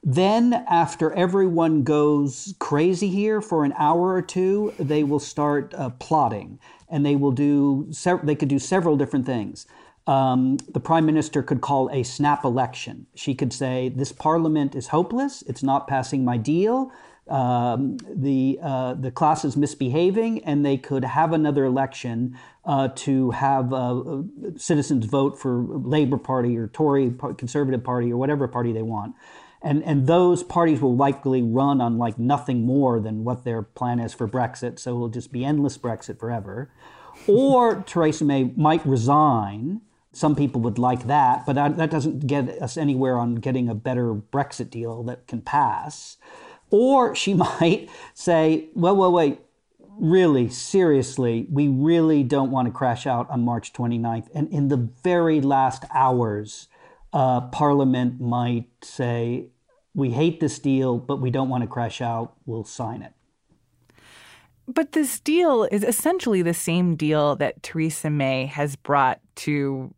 Then, 0.07 0.53
after 0.69 1.11
everyone 1.13 1.81
goes 1.81 2.53
crazy 2.59 3.09
here 3.09 3.41
for 3.41 3.65
an 3.65 3.73
hour 3.75 4.13
or 4.13 4.21
two, 4.21 4.71
they 4.77 5.03
will 5.03 5.19
start 5.19 5.73
uh, 5.73 5.89
plotting 5.89 6.59
and 6.87 7.03
they 7.03 7.15
will 7.15 7.31
do 7.31 7.91
they 8.23 8.35
could 8.35 8.47
do 8.47 8.59
several 8.59 8.97
different 8.97 9.25
things. 9.25 9.65
Um, 10.05 10.57
the 10.71 10.79
prime 10.79 11.07
minister 11.07 11.41
could 11.41 11.61
call 11.61 11.89
a 11.91 12.03
snap 12.03 12.45
election. 12.45 13.07
She 13.15 13.33
could 13.33 13.51
say, 13.51 13.89
"This 13.89 14.11
parliament 14.11 14.75
is 14.75 14.89
hopeless. 14.89 15.41
It's 15.47 15.63
not 15.63 15.87
passing 15.87 16.23
my 16.23 16.37
deal. 16.37 16.91
Um, 17.27 17.97
the 18.07 18.59
uh, 18.61 18.93
the 18.93 19.09
class 19.09 19.43
is 19.43 19.57
misbehaving," 19.57 20.43
and 20.43 20.63
they 20.63 20.77
could 20.77 21.03
have 21.03 21.33
another 21.33 21.65
election 21.65 22.37
uh, 22.63 22.89
to 22.89 23.31
have 23.31 23.73
uh, 23.73 24.21
citizens 24.55 25.07
vote 25.07 25.39
for 25.39 25.65
Labour 25.67 26.19
Party 26.19 26.55
or 26.55 26.67
Tory 26.67 27.11
Conservative 27.39 27.83
Party 27.83 28.11
or 28.11 28.17
whatever 28.17 28.47
party 28.47 28.71
they 28.71 28.83
want 28.83 29.15
and 29.65 29.83
and 29.83 30.05
those 30.05 30.43
parties 30.43 30.79
will 30.79 30.95
likely 30.95 31.41
run 31.41 31.81
on 31.81 31.97
like 31.97 32.19
nothing 32.19 32.65
more 32.65 32.99
than 32.99 33.23
what 33.23 33.43
their 33.43 33.63
plan 33.63 33.99
is 33.99 34.13
for 34.13 34.27
Brexit. 34.27 34.77
So 34.77 34.95
it 34.95 34.99
will 34.99 35.09
just 35.09 35.31
be 35.31 35.43
endless 35.43 35.75
Brexit 35.75 36.19
forever. 36.19 36.69
Or 37.27 37.83
Theresa 37.87 38.23
May 38.23 38.53
might 38.55 38.85
resign. 38.85 39.81
Some 40.13 40.35
people 40.35 40.61
would 40.61 40.77
like 40.77 41.07
that, 41.07 41.45
but 41.45 41.53
that, 41.53 41.75
that 41.75 41.91
doesn't 41.91 42.25
get 42.25 42.47
us 42.61 42.77
anywhere 42.77 43.17
on 43.17 43.35
getting 43.35 43.67
a 43.67 43.75
better 43.75 44.13
Brexit 44.13 44.69
deal 44.69 45.03
that 45.03 45.27
can 45.27 45.41
pass. 45.41 46.15
Or 46.69 47.13
she 47.15 47.33
might 47.59 47.89
say, 48.13 48.69
well, 48.75 48.95
well, 48.95 49.11
wait, 49.11 49.41
really, 49.97 50.47
seriously, 50.47 51.47
we 51.51 51.67
really 51.67 52.23
don't 52.23 52.51
want 52.51 52.67
to 52.67 52.71
crash 52.71 53.05
out 53.05 53.29
on 53.29 53.41
March 53.41 53.73
29th. 53.73 54.29
And 54.33 54.47
in 54.53 54.69
the 54.69 54.89
very 55.03 55.41
last 55.41 55.83
hours, 55.93 56.69
uh, 57.11 57.41
Parliament 57.41 58.21
might 58.21 58.67
say, 58.81 59.47
we 59.95 60.11
hate 60.11 60.39
this 60.39 60.59
deal, 60.59 60.97
but 60.97 61.21
we 61.21 61.31
don't 61.31 61.49
want 61.49 61.63
to 61.63 61.67
crash 61.67 62.01
out. 62.01 62.33
We'll 62.45 62.65
sign 62.65 63.01
it. 63.01 63.13
But 64.67 64.91
this 64.91 65.19
deal 65.19 65.63
is 65.63 65.83
essentially 65.83 66.41
the 66.41 66.53
same 66.53 66.95
deal 66.95 67.35
that 67.37 67.63
Theresa 67.63 68.09
May 68.09 68.45
has 68.45 68.75
brought 68.75 69.19
to 69.37 69.93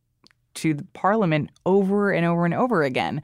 to 0.56 0.74
the 0.74 0.86
Parliament 0.94 1.52
over 1.68 2.12
and 2.12 2.26
over 2.26 2.44
and 2.44 2.54
over 2.54 2.82
again. 2.82 3.22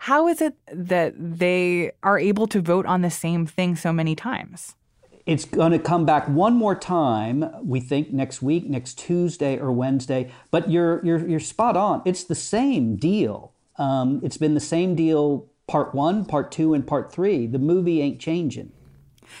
How 0.00 0.28
is 0.28 0.42
it 0.42 0.54
that 0.70 1.14
they 1.16 1.92
are 2.02 2.18
able 2.18 2.46
to 2.48 2.60
vote 2.60 2.84
on 2.84 3.00
the 3.00 3.10
same 3.10 3.46
thing 3.46 3.74
so 3.74 3.90
many 3.90 4.14
times? 4.14 4.76
It's 5.24 5.46
going 5.46 5.72
to 5.72 5.78
come 5.78 6.04
back 6.04 6.28
one 6.28 6.54
more 6.54 6.74
time. 6.74 7.50
We 7.62 7.80
think 7.80 8.12
next 8.12 8.42
week, 8.42 8.68
next 8.68 8.98
Tuesday 8.98 9.58
or 9.58 9.72
Wednesday. 9.72 10.30
But 10.50 10.70
you're 10.70 11.04
you're 11.04 11.26
you're 11.26 11.40
spot 11.40 11.76
on. 11.76 12.02
It's 12.04 12.24
the 12.24 12.34
same 12.34 12.96
deal. 12.96 13.52
Um, 13.76 14.20
it's 14.22 14.36
been 14.36 14.54
the 14.54 14.60
same 14.60 14.94
deal 14.94 15.48
part 15.66 15.94
one, 15.94 16.24
part 16.24 16.52
two, 16.52 16.74
and 16.74 16.86
part 16.86 17.12
three. 17.12 17.46
The 17.46 17.58
movie 17.58 18.00
ain't 18.00 18.20
changing. 18.20 18.72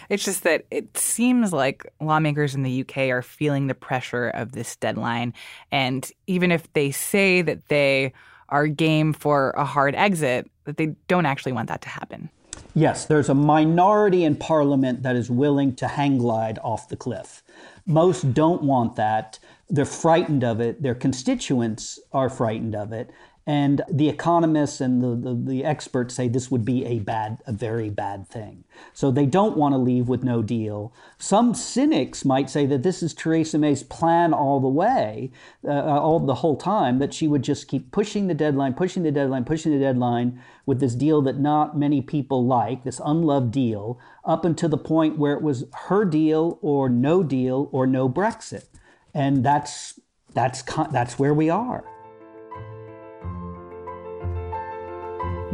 It's 0.08 0.24
just 0.24 0.42
that 0.44 0.64
it 0.70 0.96
seems 0.96 1.52
like 1.52 1.86
lawmakers 2.00 2.54
in 2.54 2.62
the 2.62 2.80
UK 2.80 3.10
are 3.10 3.22
feeling 3.22 3.66
the 3.66 3.74
pressure 3.74 4.28
of 4.28 4.52
this 4.52 4.76
deadline. 4.76 5.34
And 5.70 6.10
even 6.26 6.50
if 6.50 6.72
they 6.72 6.90
say 6.90 7.42
that 7.42 7.68
they 7.68 8.12
are 8.48 8.66
game 8.66 9.12
for 9.12 9.50
a 9.50 9.64
hard 9.64 9.94
exit, 9.94 10.50
that 10.64 10.76
they 10.76 10.94
don't 11.08 11.26
actually 11.26 11.52
want 11.52 11.68
that 11.68 11.82
to 11.82 11.88
happen. 11.88 12.30
Yes, 12.74 13.06
there's 13.06 13.28
a 13.28 13.34
minority 13.34 14.24
in 14.24 14.36
parliament 14.36 15.02
that 15.02 15.16
is 15.16 15.30
willing 15.30 15.74
to 15.76 15.88
hang 15.88 16.18
glide 16.18 16.58
off 16.62 16.88
the 16.88 16.96
cliff. 16.96 17.42
Most 17.86 18.34
don't 18.34 18.62
want 18.62 18.96
that. 18.96 19.38
They're 19.68 19.84
frightened 19.84 20.44
of 20.44 20.60
it. 20.60 20.82
Their 20.82 20.94
constituents 20.94 21.98
are 22.12 22.28
frightened 22.28 22.74
of 22.74 22.92
it. 22.92 23.10
And 23.46 23.82
the 23.90 24.08
economists 24.08 24.80
and 24.80 25.02
the, 25.02 25.14
the, 25.14 25.34
the, 25.34 25.64
experts 25.64 26.14
say 26.14 26.28
this 26.28 26.50
would 26.50 26.64
be 26.64 26.86
a 26.86 27.00
bad, 27.00 27.42
a 27.46 27.52
very 27.52 27.90
bad 27.90 28.26
thing. 28.26 28.64
So 28.94 29.10
they 29.10 29.26
don't 29.26 29.56
want 29.56 29.74
to 29.74 29.78
leave 29.78 30.08
with 30.08 30.24
no 30.24 30.42
deal. 30.42 30.94
Some 31.18 31.52
cynics 31.52 32.24
might 32.24 32.48
say 32.48 32.64
that 32.64 32.82
this 32.82 33.02
is 33.02 33.12
Theresa 33.12 33.58
May's 33.58 33.82
plan 33.82 34.32
all 34.32 34.60
the 34.60 34.68
way, 34.68 35.30
uh, 35.62 35.70
all 35.70 36.20
the 36.20 36.36
whole 36.36 36.56
time, 36.56 36.98
that 37.00 37.12
she 37.12 37.28
would 37.28 37.42
just 37.42 37.68
keep 37.68 37.92
pushing 37.92 38.28
the 38.28 38.34
deadline, 38.34 38.72
pushing 38.72 39.02
the 39.02 39.12
deadline, 39.12 39.44
pushing 39.44 39.72
the 39.72 39.78
deadline 39.78 40.42
with 40.64 40.80
this 40.80 40.94
deal 40.94 41.20
that 41.20 41.38
not 41.38 41.76
many 41.78 42.00
people 42.00 42.46
like, 42.46 42.84
this 42.84 43.00
unloved 43.04 43.50
deal, 43.50 44.00
up 44.24 44.46
until 44.46 44.70
the 44.70 44.78
point 44.78 45.18
where 45.18 45.34
it 45.34 45.42
was 45.42 45.66
her 45.88 46.06
deal 46.06 46.58
or 46.62 46.88
no 46.88 47.22
deal 47.22 47.68
or 47.72 47.86
no 47.86 48.08
Brexit. 48.08 48.64
And 49.12 49.44
that's, 49.44 50.00
that's, 50.32 50.62
that's 50.90 51.18
where 51.18 51.34
we 51.34 51.50
are. 51.50 51.84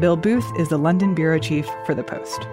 Bill 0.00 0.16
Booth 0.16 0.50
is 0.58 0.70
the 0.70 0.78
London 0.78 1.14
bureau 1.14 1.38
chief 1.38 1.68
for 1.84 1.94
The 1.94 2.02
Post. 2.02 2.48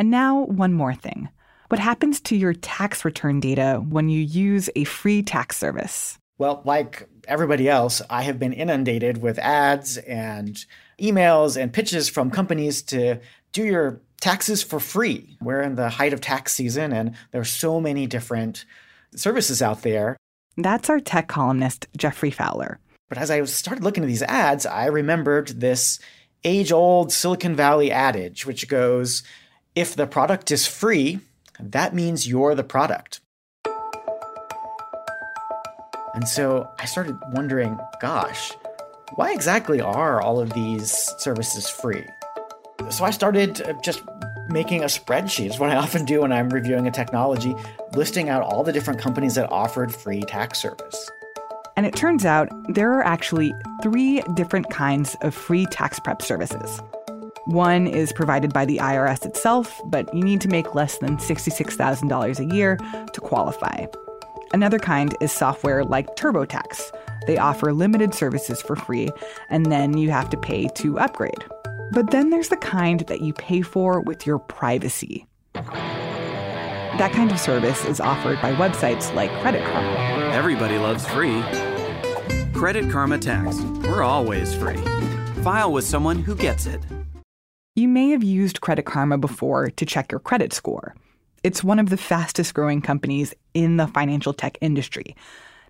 And 0.00 0.10
now, 0.10 0.40
one 0.46 0.72
more 0.72 0.96
thing. 0.96 1.28
What 1.68 1.78
happens 1.78 2.20
to 2.22 2.34
your 2.34 2.54
tax 2.54 3.04
return 3.04 3.38
data 3.38 3.80
when 3.88 4.08
you 4.08 4.20
use 4.20 4.68
a 4.74 4.82
free 4.82 5.22
tax 5.22 5.56
service? 5.56 6.18
Well, 6.38 6.60
like 6.64 7.08
everybody 7.28 7.68
else, 7.68 8.02
I 8.10 8.22
have 8.22 8.40
been 8.40 8.52
inundated 8.52 9.22
with 9.22 9.38
ads 9.38 9.96
and 9.98 10.56
emails 11.00 11.56
and 11.56 11.72
pitches 11.72 12.08
from 12.08 12.32
companies 12.32 12.82
to 12.82 13.20
do 13.52 13.62
your 13.62 14.00
taxes 14.20 14.60
for 14.64 14.80
free. 14.80 15.36
We're 15.40 15.60
in 15.60 15.76
the 15.76 15.88
height 15.88 16.12
of 16.12 16.20
tax 16.20 16.52
season, 16.52 16.92
and 16.92 17.14
there 17.30 17.40
are 17.40 17.44
so 17.44 17.80
many 17.80 18.08
different 18.08 18.64
services 19.14 19.62
out 19.62 19.82
there. 19.82 20.16
That's 20.56 20.90
our 20.90 21.00
tech 21.00 21.28
columnist, 21.28 21.86
Geoffrey 21.96 22.30
Fowler. 22.30 22.78
But 23.08 23.18
as 23.18 23.30
I 23.30 23.42
started 23.44 23.84
looking 23.84 24.04
at 24.04 24.06
these 24.06 24.22
ads, 24.22 24.66
I 24.66 24.86
remembered 24.86 25.48
this 25.48 25.98
age 26.44 26.72
old 26.72 27.12
Silicon 27.12 27.54
Valley 27.54 27.90
adage, 27.90 28.46
which 28.46 28.68
goes 28.68 29.22
if 29.74 29.94
the 29.94 30.06
product 30.06 30.50
is 30.50 30.66
free, 30.66 31.20
that 31.60 31.94
means 31.94 32.28
you're 32.28 32.54
the 32.54 32.64
product. 32.64 33.20
And 36.14 36.28
so 36.28 36.68
I 36.78 36.84
started 36.84 37.18
wondering 37.32 37.78
gosh, 38.00 38.52
why 39.14 39.32
exactly 39.32 39.80
are 39.80 40.20
all 40.20 40.40
of 40.40 40.52
these 40.52 40.92
services 41.18 41.68
free? 41.68 42.04
So 42.90 43.04
I 43.04 43.10
started 43.10 43.62
uh, 43.62 43.74
just 43.82 44.02
making 44.48 44.82
a 44.82 44.86
spreadsheet. 44.86 45.46
It's 45.46 45.58
what 45.58 45.70
I 45.70 45.76
often 45.76 46.04
do 46.04 46.22
when 46.22 46.32
I'm 46.32 46.50
reviewing 46.50 46.86
a 46.86 46.90
technology, 46.90 47.54
listing 47.94 48.28
out 48.28 48.42
all 48.42 48.62
the 48.62 48.72
different 48.72 49.00
companies 49.00 49.34
that 49.34 49.50
offered 49.50 49.94
free 49.94 50.22
tax 50.22 50.60
service. 50.60 51.10
And 51.76 51.86
it 51.86 51.94
turns 51.94 52.24
out 52.24 52.48
there 52.74 52.92
are 52.92 53.04
actually 53.04 53.54
three 53.82 54.22
different 54.34 54.70
kinds 54.70 55.16
of 55.22 55.34
free 55.34 55.66
tax 55.66 55.98
prep 55.98 56.22
services. 56.22 56.80
One 57.46 57.86
is 57.86 58.12
provided 58.12 58.52
by 58.52 58.64
the 58.66 58.78
IRS 58.78 59.26
itself, 59.26 59.80
but 59.86 60.12
you 60.14 60.22
need 60.22 60.40
to 60.42 60.48
make 60.48 60.74
less 60.74 60.98
than 60.98 61.16
$66,000 61.16 62.38
a 62.38 62.54
year 62.54 62.76
to 63.12 63.20
qualify. 63.20 63.86
Another 64.52 64.78
kind 64.78 65.16
is 65.20 65.32
software 65.32 65.82
like 65.82 66.14
TurboTax. 66.14 66.92
They 67.26 67.38
offer 67.38 67.72
limited 67.72 68.14
services 68.14 68.60
for 68.62 68.76
free, 68.76 69.08
and 69.48 69.66
then 69.66 69.96
you 69.96 70.10
have 70.10 70.28
to 70.30 70.36
pay 70.36 70.68
to 70.68 70.98
upgrade. 70.98 71.44
But 71.92 72.10
then 72.10 72.30
there's 72.30 72.48
the 72.48 72.56
kind 72.56 73.00
that 73.00 73.20
you 73.20 73.34
pay 73.34 73.60
for 73.60 74.00
with 74.00 74.26
your 74.26 74.38
privacy. 74.38 75.26
That 75.52 77.12
kind 77.12 77.30
of 77.30 77.38
service 77.38 77.84
is 77.84 78.00
offered 78.00 78.40
by 78.40 78.54
websites 78.54 79.14
like 79.14 79.30
Credit 79.42 79.62
Karma. 79.62 80.30
Everybody 80.32 80.78
loves 80.78 81.06
free. 81.06 81.42
Credit 82.54 82.90
Karma 82.90 83.18
Tax. 83.18 83.60
We're 83.60 84.02
always 84.02 84.54
free. 84.54 84.82
File 85.42 85.70
with 85.70 85.84
someone 85.84 86.22
who 86.22 86.34
gets 86.34 86.64
it. 86.64 86.80
You 87.76 87.88
may 87.88 88.08
have 88.08 88.24
used 88.24 88.62
Credit 88.62 88.86
Karma 88.86 89.18
before 89.18 89.68
to 89.68 89.84
check 89.84 90.10
your 90.10 90.20
credit 90.20 90.54
score. 90.54 90.94
It's 91.42 91.62
one 91.62 91.78
of 91.78 91.90
the 91.90 91.98
fastest 91.98 92.54
growing 92.54 92.80
companies 92.80 93.34
in 93.52 93.76
the 93.76 93.86
financial 93.86 94.32
tech 94.32 94.56
industry. 94.62 95.14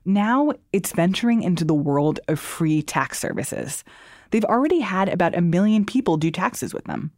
Now 0.04 0.52
it's 0.72 0.92
venturing 0.92 1.42
into 1.42 1.64
the 1.64 1.74
world 1.74 2.20
of 2.28 2.38
free 2.38 2.80
tax 2.80 3.18
services. 3.18 3.82
They've 4.32 4.44
already 4.44 4.80
had 4.80 5.08
about 5.08 5.36
a 5.36 5.40
million 5.40 5.84
people 5.84 6.16
do 6.16 6.30
taxes 6.30 6.74
with 6.74 6.84
them. 6.84 7.12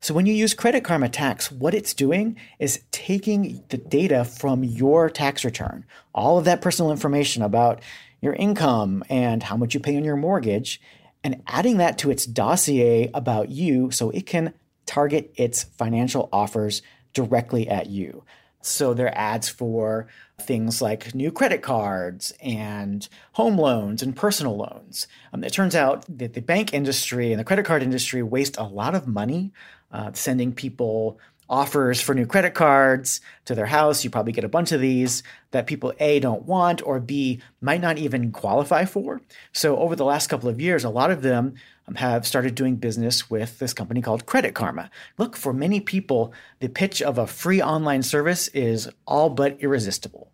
So 0.00 0.14
when 0.14 0.26
you 0.26 0.34
use 0.34 0.54
Credit 0.54 0.84
Karma 0.84 1.08
Tax, 1.08 1.50
what 1.50 1.74
it's 1.74 1.94
doing 1.94 2.36
is 2.58 2.82
taking 2.90 3.64
the 3.70 3.78
data 3.78 4.24
from 4.24 4.62
your 4.62 5.08
tax 5.10 5.44
return, 5.44 5.84
all 6.14 6.38
of 6.38 6.44
that 6.44 6.60
personal 6.60 6.90
information 6.90 7.42
about 7.42 7.82
your 8.20 8.34
income 8.34 9.02
and 9.08 9.42
how 9.42 9.56
much 9.56 9.74
you 9.74 9.80
pay 9.80 9.96
on 9.96 10.04
your 10.04 10.16
mortgage, 10.16 10.80
and 11.22 11.42
adding 11.46 11.78
that 11.78 11.98
to 11.98 12.10
its 12.10 12.26
dossier 12.26 13.10
about 13.14 13.48
you 13.48 13.90
so 13.90 14.10
it 14.10 14.26
can 14.26 14.52
target 14.86 15.32
its 15.36 15.64
financial 15.64 16.28
offers 16.32 16.82
directly 17.14 17.66
at 17.68 17.86
you. 17.86 18.24
So 18.66 18.94
there 18.94 19.06
are 19.06 19.18
ads 19.18 19.48
for 19.48 20.06
things 20.40 20.82
like 20.82 21.14
new 21.14 21.30
credit 21.30 21.62
cards 21.62 22.32
and 22.42 23.06
home 23.32 23.58
loans 23.58 24.02
and 24.02 24.16
personal 24.16 24.56
loans. 24.56 25.06
Um, 25.32 25.44
it 25.44 25.52
turns 25.52 25.74
out 25.74 26.04
that 26.18 26.34
the 26.34 26.40
bank 26.40 26.72
industry 26.72 27.32
and 27.32 27.38
the 27.38 27.44
credit 27.44 27.64
card 27.64 27.82
industry 27.82 28.22
waste 28.22 28.56
a 28.56 28.64
lot 28.64 28.94
of 28.94 29.06
money 29.06 29.52
uh, 29.92 30.12
sending 30.12 30.52
people 30.52 31.18
offers 31.48 32.00
for 32.00 32.14
new 32.14 32.26
credit 32.26 32.54
cards 32.54 33.20
to 33.44 33.54
their 33.54 33.66
house. 33.66 34.04
You 34.04 34.10
probably 34.10 34.32
get 34.32 34.44
a 34.44 34.48
bunch 34.48 34.72
of 34.72 34.80
these 34.80 35.22
that 35.50 35.66
people 35.66 35.92
A 36.00 36.20
don't 36.20 36.44
want 36.44 36.82
or 36.86 37.00
B 37.00 37.40
might 37.60 37.80
not 37.80 37.98
even 37.98 38.32
qualify 38.32 38.84
for. 38.84 39.20
So 39.52 39.76
over 39.76 39.94
the 39.96 40.04
last 40.04 40.28
couple 40.28 40.48
of 40.48 40.60
years, 40.60 40.84
a 40.84 40.90
lot 40.90 41.10
of 41.10 41.22
them 41.22 41.54
have 41.96 42.26
started 42.26 42.54
doing 42.54 42.76
business 42.76 43.28
with 43.28 43.58
this 43.58 43.74
company 43.74 44.00
called 44.00 44.26
Credit 44.26 44.54
Karma. 44.54 44.90
Look, 45.18 45.36
for 45.36 45.52
many 45.52 45.80
people, 45.80 46.32
the 46.60 46.68
pitch 46.68 47.02
of 47.02 47.18
a 47.18 47.26
free 47.26 47.60
online 47.60 48.02
service 48.02 48.48
is 48.48 48.88
all 49.06 49.30
but 49.30 49.60
irresistible. 49.60 50.30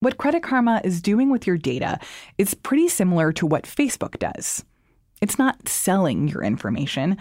What 0.00 0.18
Credit 0.18 0.42
Karma 0.42 0.80
is 0.84 1.00
doing 1.00 1.30
with 1.30 1.46
your 1.46 1.56
data 1.56 1.98
is 2.36 2.54
pretty 2.54 2.88
similar 2.88 3.32
to 3.32 3.46
what 3.46 3.64
Facebook 3.64 4.18
does. 4.18 4.64
It's 5.20 5.38
not 5.38 5.68
selling 5.68 6.28
your 6.28 6.42
information. 6.42 7.16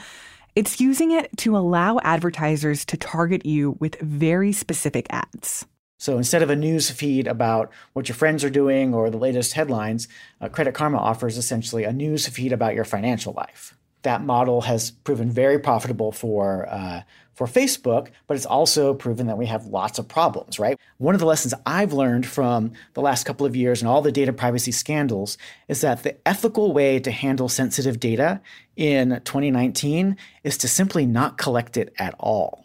It's 0.55 0.79
using 0.79 1.09
it 1.09 1.35
to 1.37 1.57
allow 1.57 1.97
advertisers 2.03 2.85
to 2.85 2.97
target 2.97 3.43
you 3.43 3.75
with 3.79 3.99
very 3.99 4.51
specific 4.51 5.07
ads. 5.09 5.65
So 5.97 6.17
instead 6.17 6.43
of 6.43 6.51
a 6.51 6.55
news 6.55 6.91
feed 6.91 7.25
about 7.25 7.71
what 7.93 8.07
your 8.07 8.15
friends 8.15 8.43
are 8.43 8.51
doing 8.51 8.93
or 8.93 9.09
the 9.09 9.17
latest 9.17 9.53
headlines, 9.53 10.07
uh, 10.39 10.49
Credit 10.49 10.75
Karma 10.75 10.99
offers 10.99 11.37
essentially 11.37 11.85
a 11.85 11.91
news 11.91 12.27
feed 12.27 12.51
about 12.51 12.75
your 12.75 12.85
financial 12.85 13.33
life. 13.33 13.75
That 14.03 14.23
model 14.23 14.61
has 14.61 14.91
proven 14.91 15.31
very 15.31 15.59
profitable 15.59 16.11
for 16.11 16.67
uh, 16.69 17.01
for 17.33 17.47
Facebook, 17.47 18.09
but 18.27 18.37
it's 18.37 18.45
also 18.45 18.93
proven 18.93 19.27
that 19.27 19.37
we 19.37 19.47
have 19.47 19.65
lots 19.65 19.97
of 19.97 20.07
problems, 20.07 20.59
right? 20.59 20.79
One 20.97 21.15
of 21.15 21.19
the 21.19 21.25
lessons 21.25 21.53
I've 21.65 21.91
learned 21.91 22.25
from 22.25 22.73
the 22.93 23.01
last 23.01 23.25
couple 23.25 23.45
of 23.45 23.55
years 23.55 23.81
and 23.81 23.89
all 23.89 24.01
the 24.01 24.11
data 24.11 24.31
privacy 24.31 24.71
scandals 24.71 25.37
is 25.67 25.81
that 25.81 26.03
the 26.03 26.15
ethical 26.27 26.73
way 26.73 26.99
to 26.99 27.11
handle 27.11 27.49
sensitive 27.49 27.99
data 27.99 28.39
in 28.75 29.21
2019 29.25 30.15
is 30.43 30.57
to 30.59 30.67
simply 30.67 31.05
not 31.05 31.37
collect 31.37 31.75
it 31.75 31.93
at 31.97 32.13
all. 32.19 32.62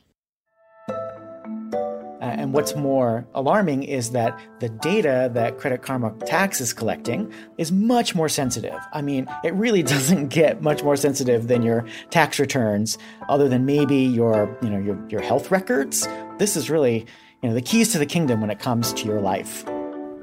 Uh, 2.20 2.24
and 2.24 2.52
what's 2.52 2.74
more 2.74 3.26
alarming 3.34 3.84
is 3.84 4.10
that 4.10 4.38
the 4.58 4.68
data 4.68 5.30
that 5.32 5.58
Credit 5.58 5.82
Karma 5.82 6.12
Tax 6.26 6.60
is 6.60 6.72
collecting 6.72 7.32
is 7.58 7.70
much 7.70 8.14
more 8.14 8.28
sensitive. 8.28 8.78
I 8.92 9.02
mean, 9.02 9.28
it 9.44 9.54
really 9.54 9.82
doesn't 9.94 10.28
get 10.28 10.60
much 10.62 10.82
more 10.82 10.96
sensitive 10.96 11.46
than 11.48 11.62
your 11.62 11.84
tax 12.10 12.38
returns, 12.38 12.98
other 13.28 13.48
than 13.48 13.66
maybe 13.66 13.96
your, 13.96 14.56
you 14.62 14.70
know, 14.70 14.78
your, 14.78 14.98
your 15.08 15.20
health 15.20 15.50
records. 15.50 16.08
This 16.38 16.56
is 16.56 16.68
really, 16.68 17.06
you 17.42 17.48
know, 17.48 17.54
the 17.54 17.62
keys 17.62 17.92
to 17.92 17.98
the 17.98 18.06
kingdom 18.06 18.40
when 18.40 18.50
it 18.50 18.58
comes 18.58 18.92
to 18.94 19.06
your 19.06 19.20
life. 19.20 19.64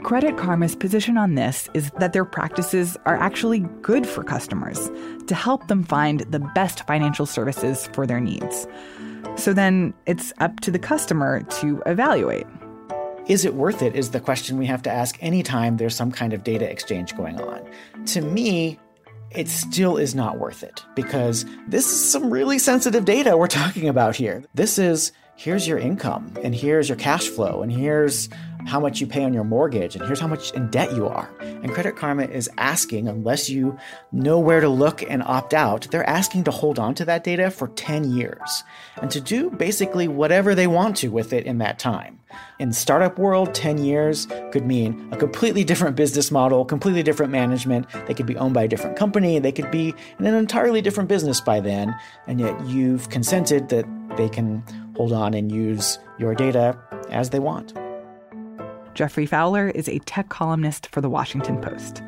Credit 0.03 0.37
Karma's 0.37 0.75
position 0.75 1.17
on 1.17 1.33
this 1.33 1.67
is 1.73 1.89
that 1.97 2.13
their 2.13 2.25
practices 2.25 2.95
are 3.05 3.15
actually 3.15 3.61
good 3.81 4.05
for 4.05 4.23
customers 4.23 4.91
to 5.25 5.33
help 5.33 5.67
them 5.67 5.83
find 5.83 6.19
the 6.29 6.39
best 6.53 6.85
financial 6.85 7.25
services 7.25 7.89
for 7.93 8.05
their 8.05 8.19
needs. 8.19 8.67
So 9.37 9.53
then 9.53 9.93
it's 10.05 10.33
up 10.39 10.59
to 10.61 10.71
the 10.71 10.79
customer 10.79 11.41
to 11.41 11.81
evaluate. 11.85 12.47
Is 13.27 13.43
it 13.43 13.55
worth 13.55 13.81
it? 13.81 13.95
Is 13.95 14.11
the 14.11 14.19
question 14.19 14.57
we 14.57 14.65
have 14.67 14.81
to 14.83 14.91
ask 14.91 15.17
anytime 15.21 15.77
there's 15.77 15.95
some 15.95 16.11
kind 16.11 16.33
of 16.33 16.43
data 16.43 16.69
exchange 16.69 17.15
going 17.17 17.39
on. 17.41 17.67
To 18.07 18.21
me, 18.21 18.79
it 19.31 19.49
still 19.49 19.97
is 19.97 20.15
not 20.15 20.39
worth 20.39 20.63
it 20.63 20.83
because 20.95 21.45
this 21.67 21.91
is 21.91 22.11
some 22.11 22.31
really 22.31 22.57
sensitive 22.57 23.05
data 23.05 23.35
we're 23.37 23.47
talking 23.47 23.89
about 23.89 24.15
here. 24.15 24.43
This 24.53 24.77
is 24.77 25.11
here's 25.35 25.67
your 25.67 25.77
income, 25.77 26.31
and 26.41 26.55
here's 26.55 26.87
your 26.87 26.97
cash 26.97 27.27
flow, 27.27 27.61
and 27.61 27.71
here's 27.71 28.29
how 28.65 28.79
much 28.79 28.99
you 28.99 29.07
pay 29.07 29.23
on 29.23 29.33
your 29.33 29.43
mortgage, 29.43 29.95
and 29.95 30.05
here's 30.05 30.19
how 30.19 30.27
much 30.27 30.51
in 30.51 30.69
debt 30.69 30.93
you 30.93 31.07
are. 31.07 31.29
And 31.39 31.71
Credit 31.71 31.95
Karma 31.95 32.23
is 32.23 32.49
asking, 32.57 33.07
unless 33.07 33.49
you 33.49 33.77
know 34.11 34.39
where 34.39 34.59
to 34.59 34.69
look 34.69 35.03
and 35.03 35.21
opt 35.23 35.53
out, 35.53 35.87
they're 35.91 36.09
asking 36.09 36.45
to 36.45 36.51
hold 36.51 36.79
on 36.79 36.95
to 36.95 37.05
that 37.05 37.23
data 37.23 37.51
for 37.51 37.67
10 37.69 38.11
years 38.11 38.63
and 39.01 39.11
to 39.11 39.21
do 39.21 39.49
basically 39.51 40.07
whatever 40.07 40.55
they 40.55 40.67
want 40.67 40.97
to 40.97 41.09
with 41.09 41.33
it 41.33 41.45
in 41.45 41.59
that 41.59 41.79
time. 41.79 42.19
In 42.59 42.73
startup 42.73 43.19
world, 43.19 43.53
10 43.53 43.77
years 43.77 44.27
could 44.51 44.65
mean 44.65 45.09
a 45.11 45.17
completely 45.17 45.63
different 45.63 45.95
business 45.95 46.31
model, 46.31 46.65
completely 46.65 47.03
different 47.03 47.31
management. 47.31 47.87
They 48.07 48.13
could 48.13 48.25
be 48.25 48.37
owned 48.37 48.53
by 48.53 48.63
a 48.63 48.67
different 48.67 48.97
company. 48.97 49.39
They 49.39 49.51
could 49.51 49.71
be 49.71 49.93
in 50.19 50.25
an 50.25 50.33
entirely 50.33 50.81
different 50.81 51.07
business 51.07 51.39
by 51.39 51.59
then. 51.59 51.95
And 52.27 52.39
yet 52.39 52.59
you've 52.65 53.09
consented 53.09 53.69
that 53.69 53.85
they 54.17 54.29
can 54.29 54.63
hold 54.95 55.13
on 55.13 55.33
and 55.33 55.51
use 55.51 55.99
your 56.17 56.33
data 56.33 56.77
as 57.09 57.29
they 57.29 57.39
want. 57.39 57.73
Geoffrey 58.95 59.25
Fowler 59.25 59.67
is 59.67 59.89
a 59.89 59.99
tech 59.99 60.29
columnist 60.29 60.87
for 60.87 61.01
The 61.01 61.09
Washington 61.09 61.59
Post. 61.59 62.01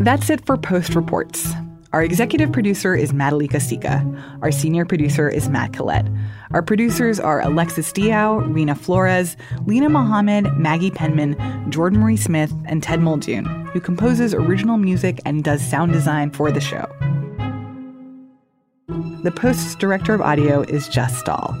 That's 0.00 0.30
it 0.30 0.44
for 0.46 0.56
Post 0.56 0.94
Reports. 0.94 1.52
Our 1.92 2.02
executive 2.02 2.50
producer 2.50 2.94
is 2.94 3.12
Madhulika 3.12 3.60
Sikka. 3.60 4.04
Our 4.40 4.50
senior 4.50 4.86
producer 4.86 5.28
is 5.28 5.50
Matt 5.50 5.74
Collette. 5.74 6.08
Our 6.52 6.62
producers 6.62 7.18
are 7.18 7.40
Alexis 7.40 7.92
Diao, 7.92 8.46
Reena 8.52 8.76
Flores, 8.76 9.36
Linah 9.66 9.90
Mohammad, 9.90 10.56
Maggie 10.56 10.90
Penman, 10.90 11.36
Jordan 11.70 12.00
Marie 12.00 12.16
Smith, 12.16 12.52
and 12.66 12.82
Ted 12.82 13.00
Muldoon, 13.00 13.44
who 13.66 13.80
composes 13.80 14.34
original 14.34 14.76
music 14.76 15.20
and 15.24 15.42
does 15.42 15.64
sound 15.64 15.92
design 15.92 16.30
for 16.30 16.50
the 16.50 16.60
show. 16.60 16.86
The 19.24 19.32
Post's 19.34 19.74
director 19.74 20.12
of 20.14 20.20
audio 20.20 20.62
is 20.62 20.86
Jess 20.88 21.18
Stahl. 21.18 21.56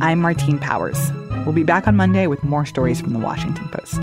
I'm 0.00 0.20
Martine 0.20 0.58
Powers. 0.58 1.10
We'll 1.46 1.54
be 1.54 1.62
back 1.62 1.88
on 1.88 1.96
Monday 1.96 2.26
with 2.26 2.44
more 2.44 2.66
stories 2.66 3.00
from 3.00 3.14
the 3.14 3.18
Washington 3.18 3.68
Post. 3.68 4.02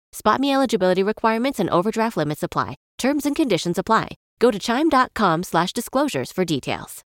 Spot 0.13 0.39
me 0.39 0.53
eligibility 0.53 1.03
requirements 1.03 1.59
and 1.59 1.69
overdraft 1.69 2.17
limits 2.17 2.43
apply. 2.43 2.75
Terms 2.97 3.25
and 3.25 3.35
conditions 3.35 3.77
apply. 3.77 4.17
Go 4.39 4.51
to 4.51 4.59
chime.com 4.59 5.43
slash 5.43 5.71
disclosures 5.73 6.31
for 6.31 6.45
details. 6.45 7.03